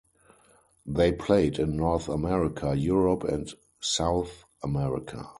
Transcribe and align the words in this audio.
They 0.87 1.11
played 1.11 1.59
in 1.59 1.77
North 1.77 2.09
America, 2.09 2.73
Europe, 2.75 3.23
and 3.23 3.53
South 3.81 4.45
America. 4.63 5.29